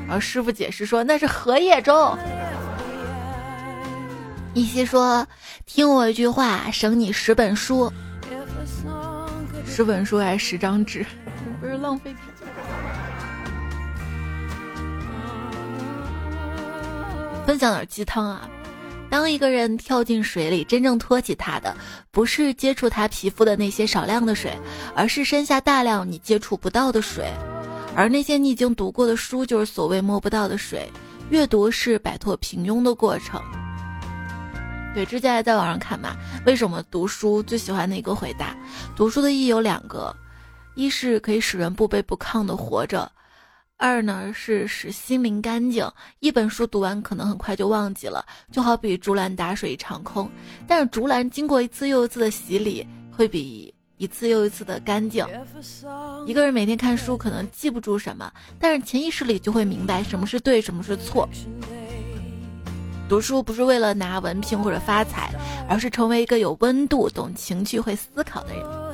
[0.06, 2.16] 然后师傅解释说那是荷叶粥。
[4.54, 5.26] 一西说
[5.66, 7.92] ：“听我一句话，省你十本书。
[9.66, 11.06] 十本书还是十张纸？
[11.60, 12.12] 不是浪费
[17.48, 18.46] 分享点鸡汤啊。
[19.08, 21.74] 当一个人跳进水里，真正托起他的，
[22.10, 24.54] 不是接触他皮肤的那些少量的水，
[24.94, 27.32] 而是身下大量你接触不到的水。
[27.96, 30.92] 而那些你已经读过的书，就是所谓摸不到的水。
[31.30, 33.40] 阅读是摆脱平庸的过程。
[34.94, 38.54] 对，之前还在网上看嘛，为什么读书最喜欢的一个回答？
[38.94, 40.14] 读书的意义有两个，
[40.74, 43.10] 一是可以使人不卑不亢的活着。
[43.80, 45.88] 二呢是使心灵干净，
[46.18, 50.28] 一本书读完可能很快就忘记了，就好比竹篮打水一场空。
[50.66, 52.84] 但是竹篮经过一次又一次的洗礼，
[53.16, 55.24] 会比一次又一次的干净。
[56.26, 61.28] 一个人每天看书可能记不住什么，但是潜意识里就会明白什么是对，什么是错。
[63.08, 65.32] 读书不是为了拿文凭或者发财，
[65.68, 68.87] 而是成为一个有温度、懂情趣、会思考的人。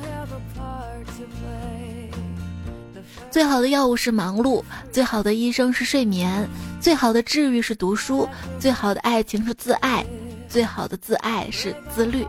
[3.34, 6.48] 最好的药物是忙碌，最好的医生是睡眠，
[6.80, 8.28] 最好的治愈是读书，
[8.60, 10.06] 最好的爱情是自爱，
[10.48, 12.24] 最好的自爱是自律。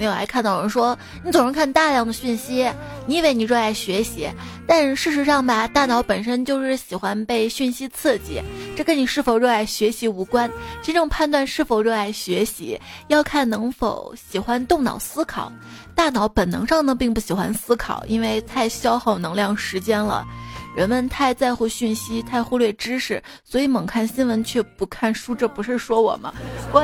[0.00, 2.66] 没有，还看到有人说你总是看大量的讯息，
[3.06, 4.26] 你以为你热爱学习，
[4.66, 8.40] 但事实上吧，大脑本身就是喜欢被讯息刺激，
[8.74, 10.50] 这跟你是否热爱学习无关。
[10.80, 15.52] 真正判断是否热爱学习，要看能否喜欢动脑思考。
[15.94, 20.26] 大脑本能上呢，并不喜欢思考，因为太消耗能量时间了。
[20.74, 26.32] 人们太在乎讯息，太忽略知识，所以猛看新闻却不看书，这不是说我吗？
[26.72, 26.82] 我。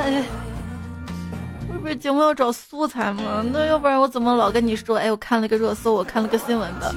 [1.87, 3.41] 不是节目要找素材吗？
[3.53, 4.97] 那要不然我怎么老跟你说？
[4.97, 6.93] 哎，我看了个热搜，我看了个新闻的。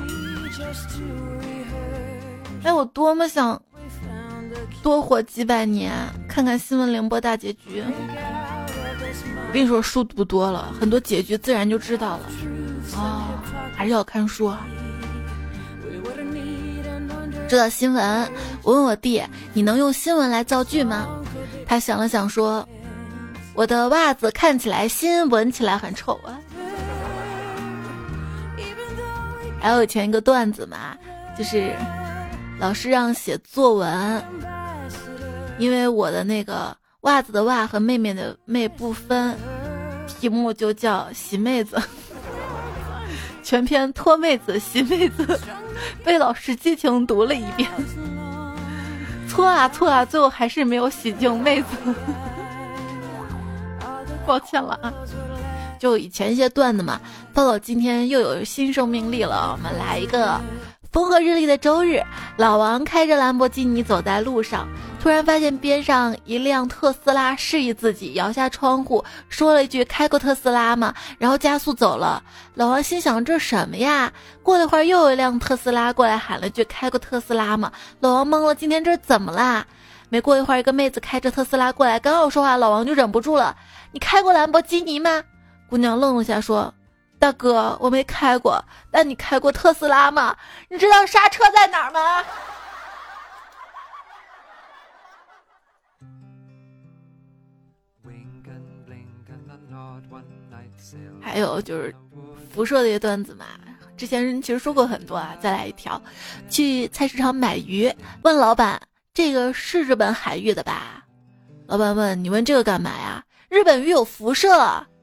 [2.65, 3.63] 哎，我多么想
[4.83, 5.93] 多活几百年，
[6.29, 7.85] 看看新闻联播大结局。
[7.87, 12.21] 我跟你说，书读多了，很多结局自然就知道了。
[12.99, 13.29] 啊，
[13.73, 14.47] 还是要看书。
[14.47, 14.67] 啊。
[17.49, 18.29] 知道新闻，
[18.65, 19.23] 我问我弟
[19.55, 21.07] ：“你能用新闻来造句吗？”
[21.65, 22.69] 他想了想说。
[23.55, 26.39] 我的袜子看起来新，闻起来很臭啊。
[29.61, 30.97] 还有前一个段子嘛，
[31.37, 31.75] 就是
[32.59, 34.25] 老师让写作文，
[35.59, 39.37] 因为我的那个袜子的袜和妹妹的妹不分，
[40.07, 41.79] 题目就叫洗妹子，
[43.43, 45.39] 全篇脱妹子洗妹子，
[46.03, 47.69] 被老师激情读了一遍，
[49.29, 51.69] 错啊错啊，最后还是没有洗净妹子。
[54.31, 54.95] 抱歉了啊，
[55.81, 57.01] 就以前一些段子嘛。
[57.35, 60.41] 报道今天又有新生命力了，我们来一个
[60.93, 62.01] 风和日丽的周日。
[62.37, 64.69] 老王开着兰博基尼走在路上，
[65.03, 72.23] 突然发现边上一辆特斯拉示意自己摇下窗户，说了一句“开过特斯拉吗？”然后加速走了。
[72.55, 74.13] 老王心想这什么呀？
[74.45, 79.67] 过了一会儿又有一辆特斯拉过来喊了句“开过特斯拉吗？”老王懵了，今天这怎么啦？
[80.13, 83.55] 没过一会儿，一个妹子开着特斯拉过来，刚要说话，老王就忍不住了
[83.93, 85.23] ：“你开过兰博基尼吗？”
[85.69, 86.73] 姑娘愣了下，说
[87.19, 90.37] ：“大哥，我没开过，但你开过特斯拉吗？
[90.69, 92.25] 你知道刹车在哪儿吗？”
[101.21, 101.95] 还有就是
[102.53, 103.45] 辐射的一些段子嘛，
[103.97, 106.01] 之前其实说过很多啊，再来一条：
[106.49, 108.81] 去菜市场买鱼，问老板。
[109.13, 111.05] 这个是日本海域的吧？
[111.67, 113.23] 老板问你问这个干嘛呀？
[113.51, 114.49] 日本鱼有辐射。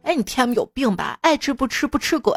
[0.03, 1.19] 哎，你天有病吧？
[1.21, 2.33] 爱吃不吃不吃滚！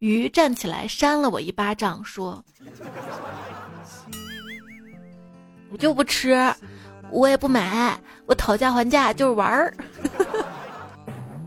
[0.00, 2.44] 鱼站起来扇了我一巴掌，说
[5.70, 6.52] ：“我就不吃，
[7.12, 9.72] 我也不买，我讨价还价就是玩儿。”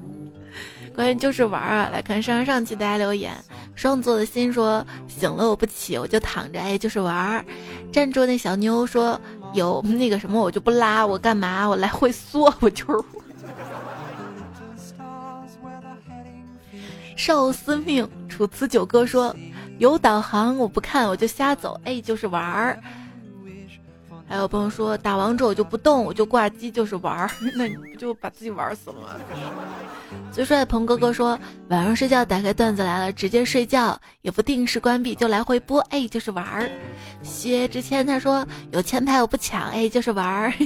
[0.96, 1.90] 关键就是玩儿啊！
[1.92, 3.34] 来看上上期大家留言。
[3.76, 7.44] 双子座的心说：“醒了我不起，我就躺着，哎，就是玩儿。”
[7.92, 9.20] 站住那小妞说
[9.54, 11.68] ：“有那个什么，我就不拉，我干嘛？
[11.68, 13.06] 我来回缩，我就是。”
[17.22, 19.36] 少司命楚辞九哥说
[19.78, 22.82] ：“有导航我不看，我就瞎走，哎，就是玩儿。”
[24.28, 29.10] 还有朋友说打王者我就不动，我就挂机就是玩儿， 那你不就把自己玩死了吗？
[30.34, 36.68] 最帅的鹏哥哥说晚上睡觉打开段子来了，直接睡觉也不定时关闭就来回播，哎就是玩儿。
[37.22, 40.52] 薛之谦他说有前排我不抢，哎就是玩儿。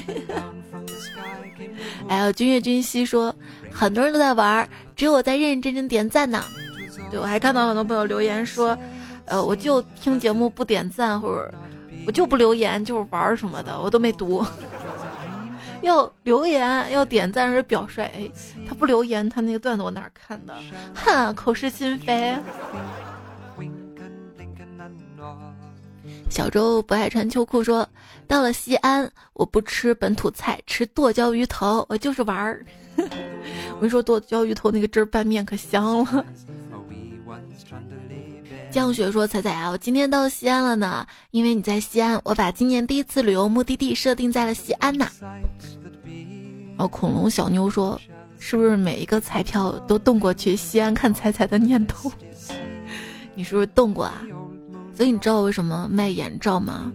[2.08, 3.36] 还有君越君熙说
[3.75, 6.41] 很多人都在玩，只有我在认认真真点赞呢。
[7.11, 8.75] 对我还看到很多朋友留言说，
[9.25, 11.53] 呃我就听节目不点赞或者。
[12.07, 14.45] 我就不留言，就是玩什么的，我都没读。
[15.81, 18.29] 要留言要点赞是表率，哎，
[18.67, 20.55] 他不留言，他那个段子我哪看的？
[20.93, 22.35] 哼，口是心非。
[26.29, 27.88] 小周不爱穿秋裤说，
[28.27, 32.63] 到了西安，我不吃本土菜，吃剁椒鱼头，我就是玩儿。
[33.75, 36.25] 我跟你说，剁椒鱼头那个汁儿拌面可香了。
[38.71, 41.05] 江雪说：“彩彩啊，我今天到西安了呢。
[41.31, 45.09] 因为你在西安，我把今年第一次旅游目的地设定在了西安呐。”
[46.78, 47.99] 哦，恐龙小妞说
[48.38, 52.11] ：“是不是每一个彩票都动过去西安看彩彩的念头？
[53.34, 54.22] 你是不是动过啊？
[54.93, 56.91] 所以你知道我为什么卖眼罩吗？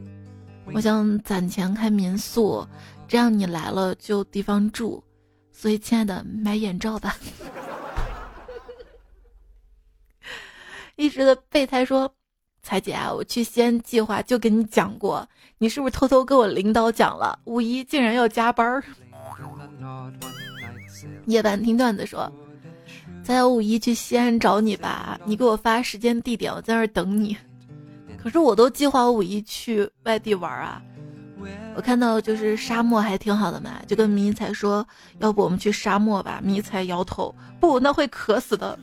[0.75, 2.67] 我想攒钱开民宿，
[3.09, 5.03] 这样你来了就地方住。
[5.61, 7.15] 所以，亲爱的，买眼罩吧。”
[10.97, 12.11] 一直的备胎说
[12.65, 17.39] ：“彩姐啊，我去西安计划就跟你讲过，你是不是偷偷跟我领导讲了？
[17.45, 18.83] 五一竟然要加班儿。”
[21.27, 22.33] 夜半听段子说
[23.23, 27.37] ：“咱要五一去西安找你吧，你给我发时间地点，我在那儿等你。”
[28.17, 30.81] 可是我都计划五一去外地玩啊。
[31.75, 34.87] 我看到就是沙漠还挺好的嘛，就跟迷彩说，
[35.19, 36.41] 要不我们去沙漠吧？
[36.43, 38.79] 迷彩摇头，不，那会渴死的。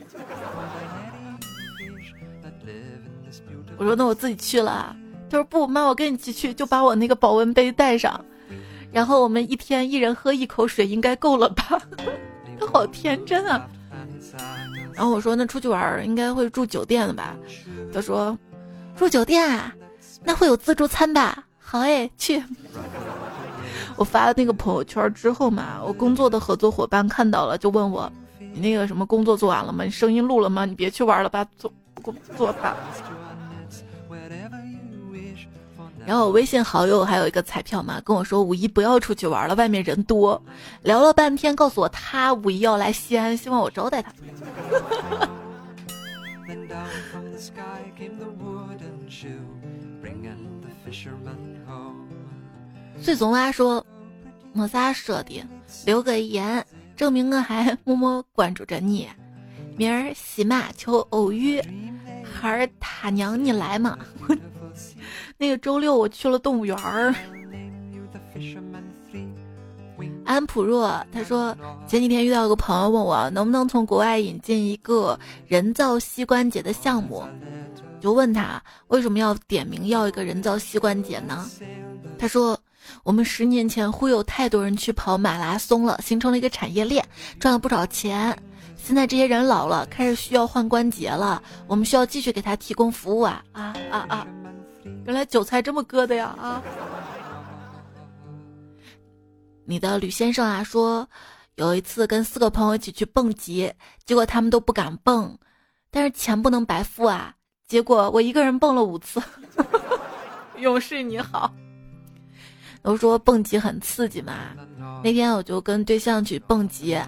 [3.76, 4.96] 我说那我自己去了。
[5.30, 8.24] 他说不，妈，我跟你一起去，就把我那个保温杯带上，
[8.90, 11.80] 然后我们一天一人喝一口水，应该够了吧？
[12.58, 13.68] 他好天真啊。
[14.94, 17.36] 然后我说那出去玩应该会住酒店的吧？
[17.92, 18.36] 他说
[18.96, 19.72] 住酒店啊，
[20.24, 21.44] 那会有自助餐吧？
[21.70, 22.42] 好哎，去。
[23.94, 29.84] 我发了那个朋友圈之后嘛，我工作的合作伙伴看到了，就问我，你那个什么工作做完了吗？
[29.84, 30.64] 你声音录了吗？
[30.64, 32.74] 你别去玩了吧，做工作吧。
[36.06, 40.40] 然后我微信好友还有一个彩票嘛，跟我说五一不要出去玩了，外面人多。
[40.84, 44.10] 聊了半天，告诉我他五一要来西安，希望我招待他。
[53.00, 53.84] 最总啊说
[54.52, 55.42] ：“没啥说的，
[55.86, 56.64] 留个言
[56.96, 59.08] 证明我还 默默关注着你。
[59.76, 61.60] 明儿喜马求偶遇，
[62.24, 63.96] 孩儿他娘你来嘛？”
[65.38, 67.14] 那个周六我去了动物园儿。
[70.24, 77.24] 安普若他说前几天遇到个朋友问我能不能从国外引进一个人造膝关节的项目，
[78.00, 81.48] 就问他为什么要点名要一个人造膝关节呢？
[82.18, 82.58] 他说
[83.02, 87.04] 我们十年前忽悠太多人去跑马拉松了，形成了一个产业链，
[87.38, 88.36] 赚了不少钱。
[88.76, 94.26] 现在这些人老了，开始需要换关节了，我们需要继续给他提供服务啊啊啊啊！
[95.04, 96.62] 原来韭菜这么割的呀啊！
[99.66, 101.06] 你的吕先生啊说，
[101.56, 103.70] 有一次跟四个朋友一起去蹦极，
[104.06, 105.36] 结果他们都不敢蹦，
[105.90, 107.34] 但是钱不能白付啊。
[107.68, 109.22] 结果我一个人蹦了五次。
[110.58, 111.52] 勇士你好，
[112.82, 114.32] 都说蹦极很刺激嘛。
[115.04, 116.98] 那天我就跟对象去蹦极，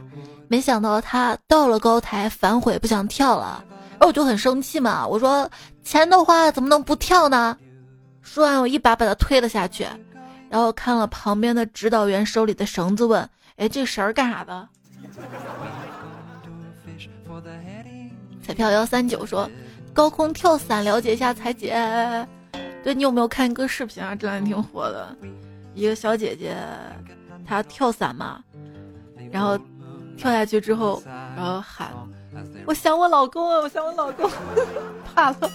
[0.46, 5.04] 没想到他到了高台反悔不想跳了，然后我就很生气嘛。
[5.06, 5.50] 我说
[5.82, 7.56] 钱都花了，怎么能不跳呢？
[8.20, 9.84] 说完，我一把把他推了下去，
[10.50, 14.68] 然后看了旁边的指导员手里的绳子，问：“哎，这绳儿干啥的？”
[18.42, 19.50] 彩票幺三九说
[19.92, 21.74] ：“高空跳伞，了解一下彩姐。”
[22.82, 24.14] 对你有没有看一个视频啊？
[24.14, 25.14] 这两天挺火的，
[25.74, 26.56] 一个小姐姐，
[27.46, 28.42] 她跳伞嘛，
[29.30, 29.58] 然后
[30.16, 31.92] 跳下去之后，然后喊
[32.64, 34.30] ：“我想我老公啊，我想我老公。
[35.14, 35.50] ”怕了。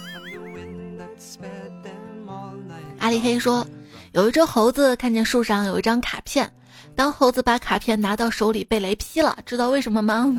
[3.00, 3.66] 阿里黑说，
[4.12, 6.48] 有一只猴子看见树上有一张卡片，
[6.96, 10.34] 当猴子把卡片拿到手里被雷劈了，知道为什么吗？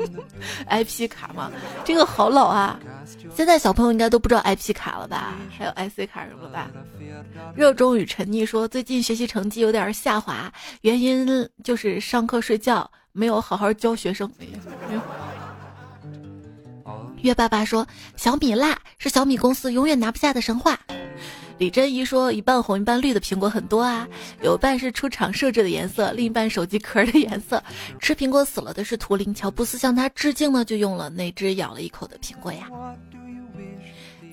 [0.68, 1.52] IP 卡吗？
[1.84, 2.80] 这个好老啊！
[3.34, 5.34] 现在小朋友应该都不知道 IP 卡了吧？
[5.56, 6.70] 还有 IC 卡什么吧？
[7.54, 14.30] 热衷与沉溺说，最近学习成绩有点下滑，原因就是上课睡觉，没有好好教学生。
[17.20, 17.86] 月爸爸说，
[18.16, 20.78] 小米辣是小米公司永远拿不下的神话。
[21.62, 24.04] 李珍怡说：“一半红一半绿的苹果很多啊，
[24.42, 27.62] 有半是出厂设置的颜色，另一半手机壳的颜色。
[28.00, 32.68] 吃苹果死了的是图灵，乔布斯向他致敬呢，就用了那只咬了一口的苹果呀。”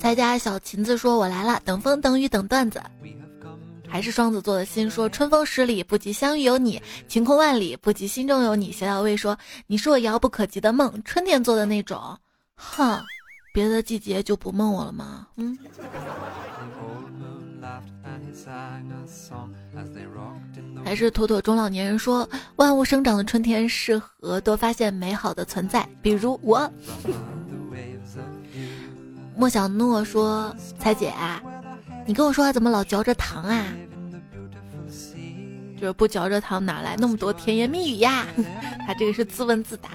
[0.01, 2.81] 在家小琴子说：“我来了，等风等雨等段子。”
[3.87, 12.17] 还是双子座的心说：“春风十里不及相遇有你，晴空万里不及心中有你。”小小薇说：“你是我遥不可及的梦，春天做的那种。”
[12.57, 12.99] 哼，
[13.51, 15.27] 别的季节就不梦我了吗？
[15.35, 15.57] 嗯。
[20.83, 26.71] 还是妥妥中老年人说，万物生长的春天适合多发现美好的存在，比如我。
[29.35, 31.13] 莫小诺说：“彩姐，
[32.05, 33.65] 你跟我说话怎么老嚼着糖啊？
[35.79, 38.27] 就是不嚼着糖，哪来那么多甜言蜜语呀？”
[38.85, 39.89] 他这个是自问自答。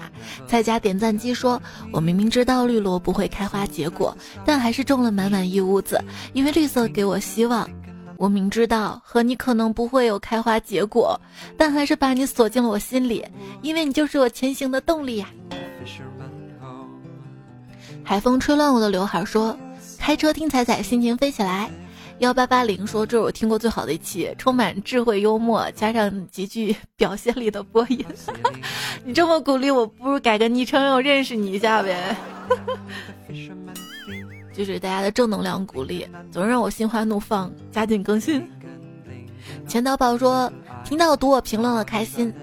[0.47, 1.61] 蔡家点赞机说
[1.91, 4.15] ：“我明明知道绿萝不会开花结果，
[4.45, 7.69] 但还是种了满满一屋子，因为绿色给我希望。”
[8.17, 11.19] 我明知道和你可能不会有开花结果，
[11.57, 13.25] 但还是把你锁进了我心里，
[13.61, 15.27] 因为你就是我前行的动力呀。
[18.03, 19.57] 海风吹乱我的刘海，说
[19.99, 21.69] 开车听彩彩，心情飞起来。
[22.19, 28.03] 幺八八零说这是我听过最好的一期，充满智慧幽默，加上极具 表现力的播音。
[29.03, 32.15] 你这么鼓励我，不如改个昵称，让我认识你一下呗。
[34.55, 38.49] 就是大家的正能量鼓励，总让我心花怒放，加紧更新。
[39.67, 40.51] 钱刀宝说
[40.85, 42.33] ：“听到读我评论了，开心。”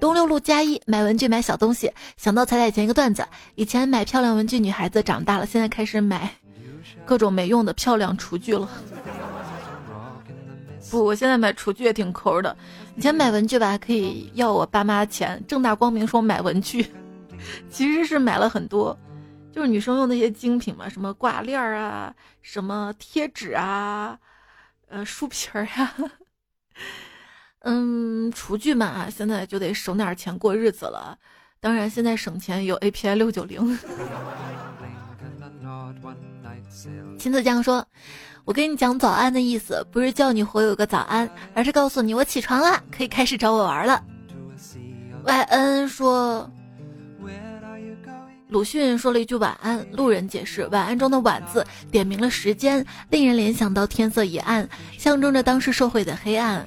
[0.00, 6.28] 东六路加一买文具买小东西，想到彩彩前一个段子，以前买漂亮文具女孩子长大了，现在开始买
[7.06, 8.68] 各种没用的漂亮厨具了。
[10.90, 12.56] 不，我现在买厨具也挺抠的。
[12.96, 16.86] 以前买文具吧，还可以要我爸妈钱，正大光明说买文具，
[17.70, 18.96] 其实是买了很多，
[19.52, 24.18] 就是女生用那些精品嘛，什么挂链啊，什么贴纸啊，
[24.88, 25.94] 呃，书皮儿呀。
[27.68, 31.18] 嗯，厨具嘛，现在就得省点钱过日子了。
[31.58, 33.76] 当然，现在省钱有 API 六九零。
[37.18, 37.86] 秦子江说
[38.44, 44.02] ：“我跟你讲早安的意思，不是叫你回有个早安，而是告诉你我起床了，可以开始找我玩了。”
[45.24, 46.50] Y N 说
[48.48, 54.68] ：“鲁迅说了一句晚安，路人解释晚安中的晚字点明了时间，令人联想到天色已暗，
[54.98, 56.66] 象征着当时社会的黑暗。”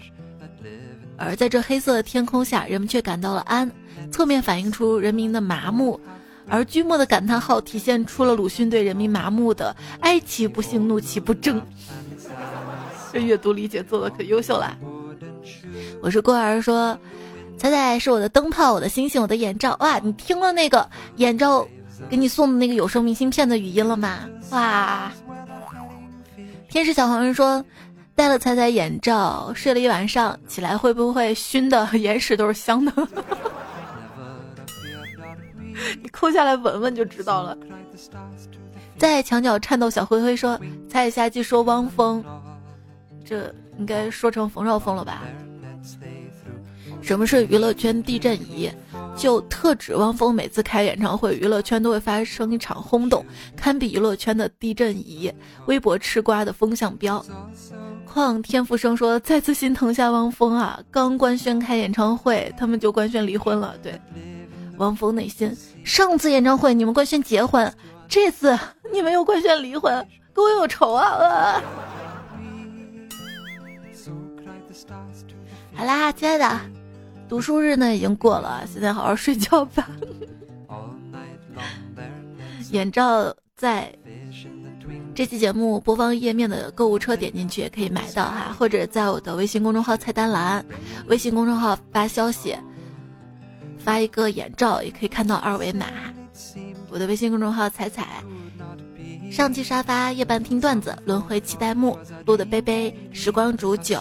[1.18, 3.70] 而在这黑色的天空下，人们却感到了安，
[4.12, 6.00] 侧面反映出人民的麻木，
[6.50, 11.62] 而句末的感叹号体现出了鲁迅对人民麻木的哀其不幸，怒其不争。
[13.14, 14.76] 这阅读理解做的可优秀了。
[16.02, 16.98] 我是郭儿说，
[17.58, 19.76] 彩彩是我的灯泡，我的星星，我的眼罩。
[19.80, 21.68] 哇，你听了那个眼罩
[22.10, 24.20] 给你送的那个有声明信片的语音了吗？
[24.52, 25.12] 哇，
[26.70, 27.64] 天使小黄人说。
[28.16, 32.92] 戴了彩彩眼罩，睡了一晚上，起来会不会熏的眼屎都是香的？
[36.02, 37.58] 你抠下来闻闻就知道了。
[38.98, 42.24] 在墙角颤抖，小灰灰说：“猜一下据说汪峰，
[43.24, 45.24] 这应该说成冯绍峰了吧？”
[47.02, 48.70] 什么是娱乐圈地震仪？
[49.16, 53.26] 就特指汪峰每次开演唱会，娱乐圈都会发生一场轰动，
[53.56, 55.32] 堪比娱乐圈的地震仪，
[55.66, 57.24] 微博吃瓜的风向标。
[58.06, 60.80] 况天福生说：“再次心疼下汪峰啊！
[60.92, 63.76] 刚官宣开演唱会，他们就官宣离婚了。
[63.82, 64.00] 对，
[64.80, 65.56] 汪峰内心，
[65.86, 67.72] 上次演唱会你们官宣结婚，
[68.08, 68.58] 这次
[68.92, 69.94] 你们又官宣离婚，
[70.34, 71.62] 跟我有仇啊！”
[75.76, 76.60] 好啦，亲爱的，
[77.28, 79.88] 读书日呢已经过了，现在好好睡觉吧。
[82.72, 83.94] 眼罩在。
[85.14, 90.66] 这期节目播放页面的购物车点进去也可以买到哈，或者在我的微信公众号菜单栏，
[91.08, 92.56] 微信公众号发消息，
[93.80, 95.86] 发一个眼罩也可以看到二维码。
[96.90, 98.24] 我的微信公众号彩彩，
[99.32, 104.00] 上期沙发夜半听段子，轮回期待木录的杯杯时光煮酒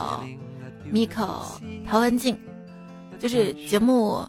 [0.93, 1.43] ，Miko
[1.87, 2.39] 陶文静，
[3.19, 4.27] 就是节目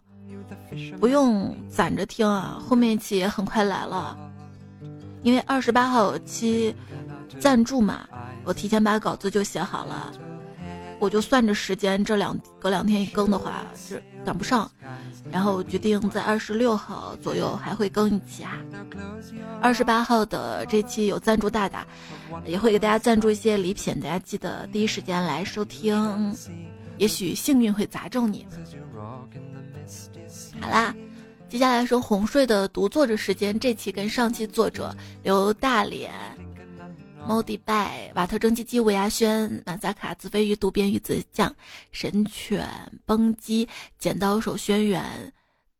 [0.99, 4.17] 不用攒着听啊，后面一期也很快来了。
[5.23, 6.75] 因为二十八号有期
[7.39, 8.07] 赞助嘛，
[8.43, 10.11] 我提前把稿子就写好了，
[10.99, 14.69] 我就算着时间，这两隔两天一更的话，是赶不上，
[15.31, 18.57] 然后决定在二十六号左右还会更一期啊。
[19.61, 21.87] 二十八号的这期有赞助大大，
[22.45, 26.35] 也会给大家赞助一些礼品，大家记得第一时间来收听，
[26.97, 28.45] 也许幸运会砸中你。
[30.59, 30.93] 好啦。
[31.47, 36.11] 接下来说哄睡的读作者时间，这期跟上期作者刘大脸、
[37.27, 41.53] 猫迪拜、瓦特蒸汽机、吴亚轩、马萨卡、子飞鱼、渡边鱼子酱、
[41.91, 42.67] 神犬
[43.05, 43.67] 崩鸡、
[43.99, 45.01] 剪刀手轩辕、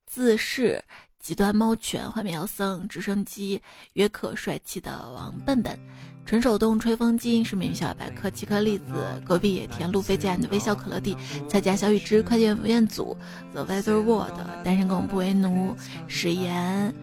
[0.06, 0.84] 自视
[1.20, 3.62] 极端猫犬、画面妖僧、直升机、
[3.94, 5.78] 约克帅气的王笨笨。
[6.26, 11.18] 纯手动吹风机是美小百科，奇克栗子，隔壁野田路飞家的微笑可乐蒂，
[11.48, 13.18] 蔡家小雨之快件文院组
[13.52, 15.76] ，The Weather World，单身狗不为奴，
[16.08, 16.94] 史岩，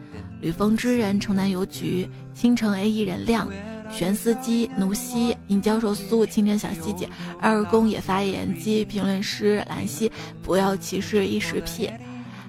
[0.41, 3.51] 吕风之人，城南邮局，倾城 A 一人亮，
[3.91, 7.09] 玄司机，奴西，尹教授苏，清晨小西姐，
[7.41, 10.11] 二宫野发言机，评论师兰溪，
[10.43, 11.91] 不要歧视一时屁。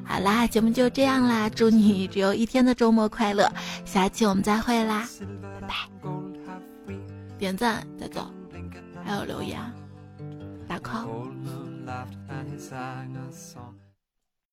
[0.03, 3.51] 好啦，节目就这样啦，祝你只有一天的周末快乐，
[3.85, 5.07] 下期我们再会啦，
[5.61, 5.75] 拜拜。
[7.37, 8.25] 点赞再走，
[9.03, 9.59] 还有留言，
[10.67, 11.07] 打 call。